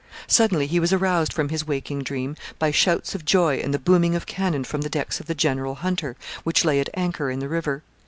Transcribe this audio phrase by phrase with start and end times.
[0.25, 4.15] Suddenly he was aroused from his waking dream by shouts of joy and the booming
[4.15, 7.47] of cannon from the decks of the General Hunter, which lay at anchor in the
[7.47, 7.83] river.